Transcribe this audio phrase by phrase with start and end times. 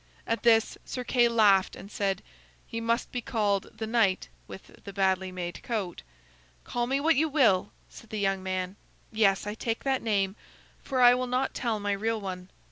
[0.25, 2.23] At this Sir Kay laughed and said:
[2.65, 6.01] "He must be called The Knight with the Badly Made Coat."
[6.63, 8.77] "Call me what you will," said the young man.
[9.11, 10.35] "Yes, I take that name,
[10.83, 12.49] for I will not tell my real one."